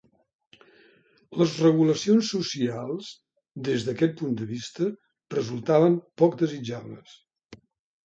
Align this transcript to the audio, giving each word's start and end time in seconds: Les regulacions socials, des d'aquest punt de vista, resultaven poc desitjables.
Les 1.41 1.53
regulacions 1.65 2.31
socials, 2.37 3.11
des 3.69 3.87
d'aquest 3.91 4.19
punt 4.25 4.35
de 4.43 4.51
vista, 4.57 4.91
resultaven 5.39 6.03
poc 6.23 6.43
desitjables. 6.45 7.19